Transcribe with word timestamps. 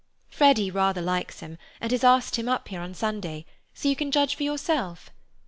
Freddy 0.31 0.71
rather 0.71 0.99
likes 0.99 1.41
him, 1.41 1.59
and 1.79 1.91
has 1.91 2.03
asked 2.03 2.35
him 2.35 2.49
up 2.49 2.67
here 2.69 2.81
on 2.81 2.95
Sunday, 2.95 3.45
so 3.75 3.87
you 3.87 3.95
can 3.95 4.09
judge 4.09 4.33
for 4.33 4.41
yourself. 4.41 5.11